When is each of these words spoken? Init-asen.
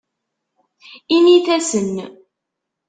Init-asen. 1.15 1.89